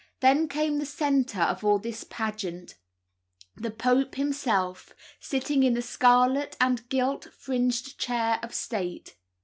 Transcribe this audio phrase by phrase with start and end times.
[0.19, 2.73] Then came the centre of all this pageant,
[3.55, 9.15] the Pope himself, sitting in a scarlet and gilt fringed chair of state.